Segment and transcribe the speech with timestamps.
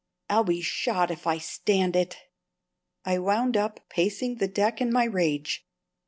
[0.31, 2.17] I'll be shot if I stand it!"
[3.05, 5.63] I wound up, pacing the deck in my rage.